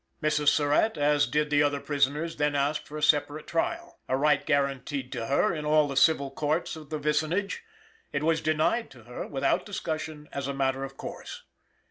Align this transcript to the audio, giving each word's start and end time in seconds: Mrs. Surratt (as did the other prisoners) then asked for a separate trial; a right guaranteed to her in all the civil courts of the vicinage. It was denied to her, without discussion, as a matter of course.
Mrs. 0.19 0.47
Surratt 0.47 0.97
(as 0.97 1.27
did 1.27 1.51
the 1.51 1.61
other 1.61 1.79
prisoners) 1.79 2.37
then 2.37 2.55
asked 2.55 2.87
for 2.87 2.97
a 2.97 3.03
separate 3.03 3.45
trial; 3.45 3.99
a 4.09 4.17
right 4.17 4.43
guaranteed 4.43 5.11
to 5.11 5.27
her 5.27 5.53
in 5.53 5.63
all 5.63 5.87
the 5.87 5.95
civil 5.95 6.31
courts 6.31 6.75
of 6.75 6.89
the 6.89 6.97
vicinage. 6.97 7.63
It 8.11 8.23
was 8.23 8.41
denied 8.41 8.89
to 8.89 9.03
her, 9.03 9.27
without 9.27 9.63
discussion, 9.63 10.27
as 10.31 10.47
a 10.47 10.55
matter 10.55 10.83
of 10.83 10.97
course. 10.97 11.43